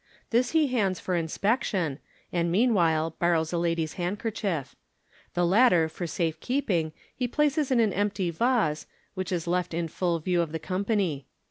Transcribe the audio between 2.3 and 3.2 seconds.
and meanwhile